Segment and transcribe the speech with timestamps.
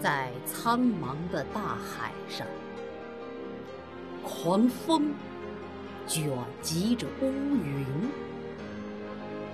[0.00, 2.46] 在苍茫的大海上，
[4.22, 5.10] 狂风
[6.06, 6.30] 卷
[6.62, 7.84] 集着乌云，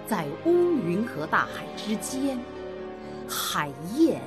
[0.07, 2.39] 在乌云和大海之间，
[3.27, 4.21] 海燕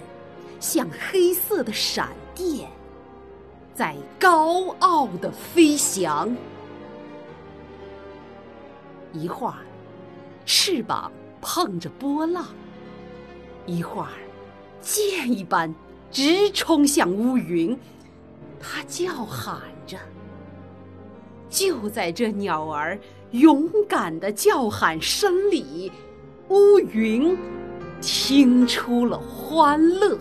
[0.59, 2.67] 像黑色的闪电，
[3.75, 6.35] 在高傲的飞翔。
[9.13, 9.57] 一会儿，
[10.47, 11.11] 翅膀
[11.41, 12.43] 碰着波浪；
[13.67, 14.09] 一会儿，
[14.81, 15.71] 箭一般。
[16.11, 17.77] 直冲向乌云，
[18.59, 19.97] 它叫喊着。
[21.49, 22.99] 就在这鸟儿
[23.31, 25.91] 勇敢的叫喊声里，
[26.49, 27.37] 乌云
[28.01, 30.17] 听出了欢乐。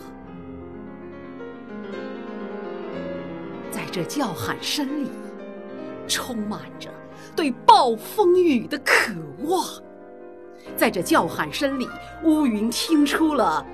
[3.71, 5.11] 在这叫喊声里，
[6.07, 6.91] 充满着
[7.35, 9.13] 对暴风雨的渴
[9.45, 9.65] 望。
[10.77, 11.89] 在这叫喊声里，
[12.25, 13.65] 乌云听出了。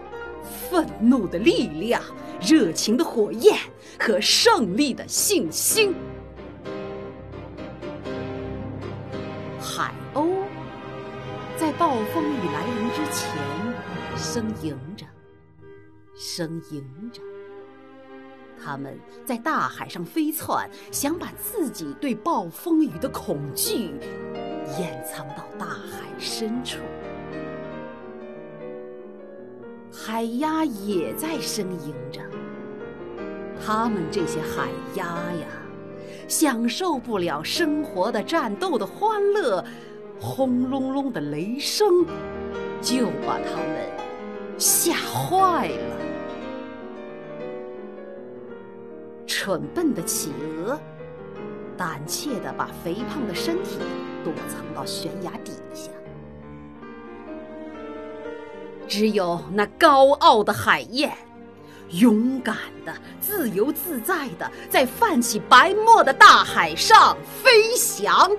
[0.42, 2.02] 愤怒的力量，
[2.40, 3.58] 热情的火焰
[3.98, 5.94] 和胜利的信心。
[9.60, 10.28] 海鸥
[11.56, 13.30] 在暴风雨来临之前
[14.16, 15.06] 呻吟着，
[16.16, 17.22] 呻吟着。
[18.64, 23.92] 它们在大海上飞窜，想把自己对暴风雨的恐惧
[24.78, 26.78] 掩藏到大海深处。
[29.94, 32.20] 海鸭也在呻吟着，
[33.64, 35.46] 它们这些海鸭呀，
[36.26, 39.62] 享受不了生活的战斗的欢乐，
[40.18, 42.06] 轰隆隆的雷声
[42.80, 45.96] 就把它们吓坏了。
[49.26, 50.80] 蠢笨的企鹅，
[51.76, 53.78] 胆怯的把肥胖的身体
[54.24, 55.90] 躲藏到悬崖底下。
[58.92, 61.10] 只有那高傲的海燕，
[61.92, 62.54] 勇敢
[62.84, 68.30] 的、自由自在的，在泛起白沫的大海上飞翔。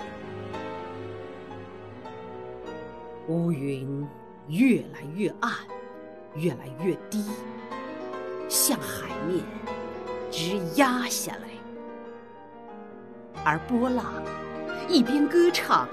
[3.29, 4.07] 乌云
[4.47, 5.51] 越来越暗，
[6.35, 7.25] 越来越低，
[8.47, 9.43] 向海面
[10.29, 11.49] 直压下来。
[13.43, 14.05] 而波浪
[14.87, 15.89] 一边歌唱，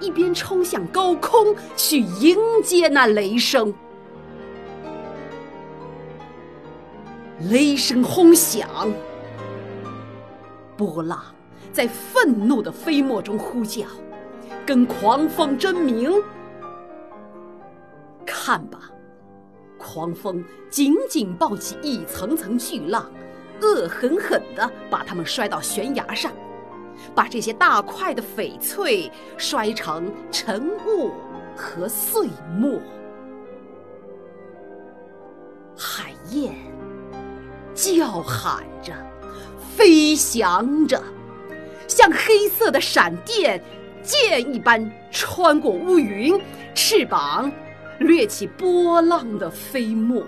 [0.00, 3.72] 一边冲向高空，去迎接那雷声。
[7.50, 8.68] 雷声轰响，
[10.76, 11.20] 波浪
[11.72, 13.84] 在愤怒的飞沫中呼叫，
[14.64, 16.12] 跟狂风争鸣。
[18.24, 18.90] 看吧，
[19.76, 23.10] 狂风紧紧抱起一层层巨浪，
[23.60, 26.30] 恶狠狠地把它们摔到悬崖上，
[27.12, 31.10] 把这些大块的翡翠摔成尘雾
[31.56, 32.80] 和碎末。
[35.76, 36.71] 海燕。
[37.74, 38.92] 叫喊着，
[39.76, 41.02] 飞翔着，
[41.88, 43.62] 像黑色的闪电，
[44.02, 46.38] 箭一般穿过乌云，
[46.74, 47.50] 翅膀
[47.98, 50.22] 掠起波浪的飞沫。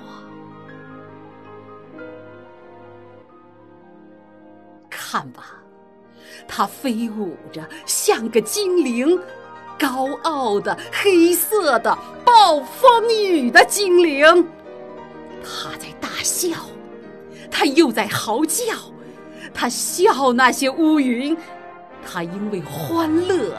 [4.90, 5.54] 看吧，
[6.48, 9.20] 它飞舞着，像个精灵，
[9.78, 14.26] 高傲的黑色的暴风雨的精灵，
[15.42, 16.50] 它在大笑。
[17.56, 18.74] 他又在嚎叫，
[19.54, 21.36] 他笑那些乌云，
[22.04, 23.56] 他因为欢乐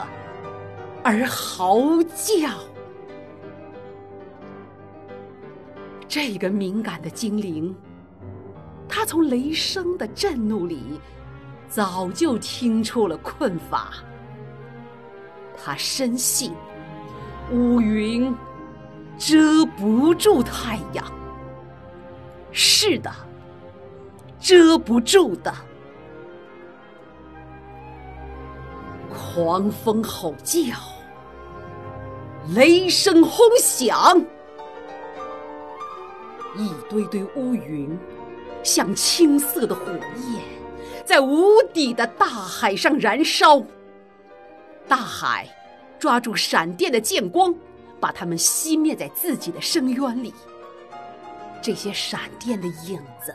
[1.02, 1.80] 而嚎
[2.14, 2.50] 叫。
[6.06, 7.74] 这个敏感的精灵，
[8.86, 11.00] 他从雷声的震怒里
[11.66, 13.94] 早就听出了困乏。
[15.56, 16.52] 他深信
[17.50, 18.32] 乌云
[19.16, 21.02] 遮不住太阳。
[22.52, 23.10] 是的。
[24.46, 25.52] 遮不住的，
[29.10, 30.62] 狂风吼叫，
[32.54, 34.24] 雷声轰响，
[36.54, 37.98] 一堆堆乌云
[38.62, 40.40] 像青色的火焰，
[41.04, 43.60] 在无底的大海上燃烧。
[44.86, 45.48] 大海
[45.98, 47.52] 抓住闪电的剑光，
[47.98, 50.32] 把它们熄灭在自己的深渊里。
[51.66, 53.34] 这些闪电的影子，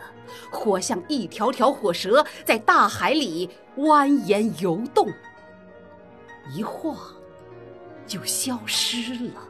[0.49, 5.05] 活像一条条火蛇，在大海里蜿蜒游动，
[6.55, 6.95] 一晃
[8.07, 9.41] 就消失了。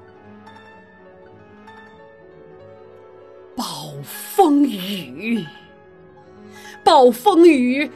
[3.56, 5.46] 暴风雨，
[6.84, 7.88] 暴风雨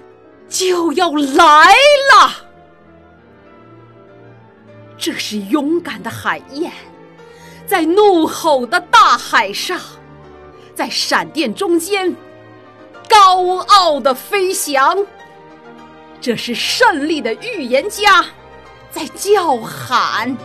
[0.47, 1.73] 就要来
[2.13, 2.45] 了！
[4.99, 6.71] 这是勇敢的海燕，
[7.65, 9.81] 在怒吼的大海上。
[10.75, 12.13] 在闪电中间，
[13.09, 14.97] 高傲的飞翔。
[16.19, 18.25] 这是胜利的预言家
[18.91, 20.35] 在叫喊，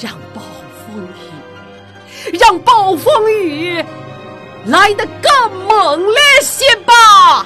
[0.00, 0.40] 让暴
[0.86, 3.84] 风雨，让暴风雨
[4.66, 7.44] 来得更猛烈些吧！